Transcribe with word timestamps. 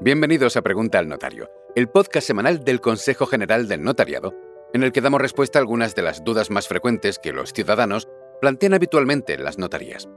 Bienvenidos 0.00 0.56
a 0.56 0.62
Pregunta 0.62 1.00
al 1.00 1.08
Notario, 1.08 1.50
el 1.74 1.88
podcast 1.88 2.24
semanal 2.24 2.62
del 2.62 2.80
Consejo 2.80 3.26
General 3.26 3.66
del 3.66 3.82
Notariado, 3.82 4.32
en 4.72 4.84
el 4.84 4.92
que 4.92 5.00
damos 5.00 5.20
respuesta 5.20 5.58
a 5.58 5.60
algunas 5.60 5.96
de 5.96 6.02
las 6.02 6.22
dudas 6.22 6.50
más 6.50 6.68
frecuentes 6.68 7.18
que 7.18 7.32
los 7.32 7.52
ciudadanos 7.52 8.06
plantean 8.40 8.74
habitualmente 8.74 9.34
en 9.34 9.42
las 9.42 9.58
notarías. 9.58 10.08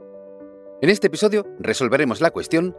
En 0.82 0.88
este 0.88 1.08
episodio 1.08 1.48
resolveremos 1.58 2.20
la 2.20 2.30
cuestión 2.30 2.76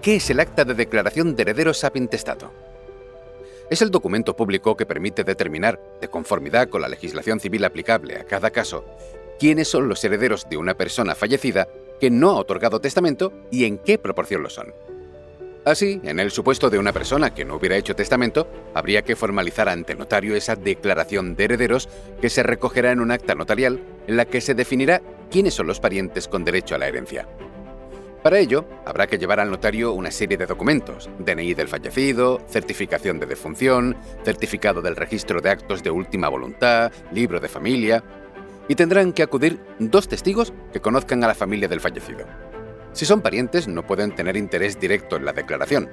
¿qué 0.00 0.16
es 0.16 0.30
el 0.30 0.40
acta 0.40 0.64
de 0.64 0.72
declaración 0.72 1.36
de 1.36 1.42
herederos 1.42 1.84
ab 1.84 1.98
intestato? 1.98 2.50
Es 3.68 3.82
el 3.82 3.90
documento 3.90 4.34
público 4.34 4.78
que 4.78 4.86
permite 4.86 5.24
determinar, 5.24 5.78
de 6.00 6.08
conformidad 6.08 6.70
con 6.70 6.80
la 6.80 6.88
legislación 6.88 7.38
civil 7.38 7.66
aplicable 7.66 8.16
a 8.16 8.24
cada 8.24 8.50
caso, 8.50 8.86
quiénes 9.38 9.68
son 9.68 9.90
los 9.90 10.02
herederos 10.02 10.48
de 10.48 10.56
una 10.56 10.74
persona 10.74 11.14
fallecida 11.14 11.68
que 12.00 12.10
no 12.10 12.30
ha 12.30 12.36
otorgado 12.36 12.80
testamento 12.80 13.34
y 13.50 13.66
en 13.66 13.76
qué 13.76 13.98
proporción 13.98 14.42
lo 14.42 14.48
son. 14.48 14.72
Así, 15.66 16.00
en 16.04 16.20
el 16.20 16.30
supuesto 16.30 16.70
de 16.70 16.78
una 16.78 16.92
persona 16.92 17.34
que 17.34 17.44
no 17.44 17.56
hubiera 17.56 17.76
hecho 17.76 17.96
testamento, 17.96 18.48
habría 18.72 19.02
que 19.02 19.16
formalizar 19.16 19.68
ante 19.68 19.96
notario 19.96 20.36
esa 20.36 20.54
declaración 20.54 21.34
de 21.34 21.42
herederos 21.42 21.88
que 22.20 22.30
se 22.30 22.44
recogerá 22.44 22.92
en 22.92 23.00
un 23.00 23.10
acta 23.10 23.34
notarial 23.34 23.80
en 24.06 24.16
la 24.16 24.26
que 24.26 24.40
se 24.40 24.54
definirá 24.54 25.02
quiénes 25.28 25.54
son 25.54 25.66
los 25.66 25.80
parientes 25.80 26.28
con 26.28 26.44
derecho 26.44 26.76
a 26.76 26.78
la 26.78 26.86
herencia. 26.86 27.26
Para 28.22 28.38
ello, 28.38 28.64
habrá 28.84 29.08
que 29.08 29.18
llevar 29.18 29.40
al 29.40 29.50
notario 29.50 29.92
una 29.92 30.12
serie 30.12 30.36
de 30.36 30.46
documentos, 30.46 31.10
DNI 31.18 31.54
del 31.54 31.66
fallecido, 31.66 32.40
certificación 32.48 33.18
de 33.18 33.26
defunción, 33.26 33.96
certificado 34.24 34.82
del 34.82 34.94
registro 34.94 35.40
de 35.40 35.50
actos 35.50 35.82
de 35.82 35.90
última 35.90 36.28
voluntad, 36.28 36.92
libro 37.10 37.40
de 37.40 37.48
familia, 37.48 38.04
y 38.68 38.76
tendrán 38.76 39.12
que 39.12 39.24
acudir 39.24 39.58
dos 39.80 40.06
testigos 40.06 40.52
que 40.72 40.80
conozcan 40.80 41.24
a 41.24 41.26
la 41.26 41.34
familia 41.34 41.66
del 41.66 41.80
fallecido. 41.80 42.24
Si 42.96 43.04
son 43.04 43.20
parientes, 43.20 43.68
no 43.68 43.86
pueden 43.86 44.14
tener 44.14 44.38
interés 44.38 44.80
directo 44.80 45.16
en 45.16 45.26
la 45.26 45.34
declaración. 45.34 45.90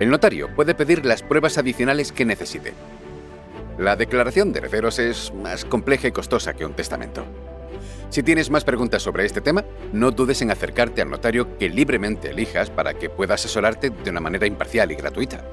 El 0.00 0.08
notario 0.08 0.48
puede 0.56 0.74
pedir 0.74 1.04
las 1.04 1.22
pruebas 1.22 1.58
adicionales 1.58 2.10
que 2.10 2.24
necesite. 2.24 2.72
La 3.76 3.96
declaración 3.96 4.50
de 4.50 4.60
herederos 4.60 4.98
es 4.98 5.30
más 5.34 5.66
compleja 5.66 6.08
y 6.08 6.12
costosa 6.12 6.54
que 6.54 6.64
un 6.64 6.72
testamento. 6.72 7.26
Si 8.08 8.22
tienes 8.22 8.48
más 8.48 8.64
preguntas 8.64 9.02
sobre 9.02 9.26
este 9.26 9.42
tema, 9.42 9.66
no 9.92 10.10
dudes 10.10 10.40
en 10.40 10.50
acercarte 10.50 11.02
al 11.02 11.10
notario 11.10 11.58
que 11.58 11.68
libremente 11.68 12.30
elijas 12.30 12.70
para 12.70 12.94
que 12.94 13.10
pueda 13.10 13.34
asesorarte 13.34 13.90
de 13.90 14.10
una 14.10 14.20
manera 14.20 14.46
imparcial 14.46 14.90
y 14.92 14.94
gratuita. 14.94 15.44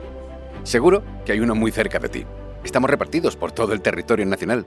Seguro 0.64 1.04
que 1.26 1.34
hay 1.34 1.42
uno 1.42 1.56
muy 1.56 1.72
cerca 1.72 2.00
de 2.00 2.08
ti. 2.08 2.26
Estamos 2.64 2.90
repartidos 2.90 3.36
por 3.36 3.52
todo 3.52 3.74
el 3.74 3.82
territorio 3.82 4.26
nacional 4.26 4.66